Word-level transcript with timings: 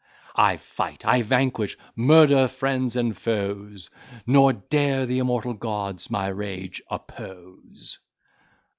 I 0.35 0.57
fight, 0.57 1.05
I 1.05 1.21
vanquish, 1.21 1.77
murder 1.95 2.47
friends 2.47 2.95
and 2.95 3.15
foes; 3.15 3.91
Nor 4.25 4.51
dare 4.53 5.05
the 5.05 5.19
immortal 5.19 5.53
gods 5.53 6.09
my 6.09 6.25
rage 6.25 6.81
oppose." 6.89 7.99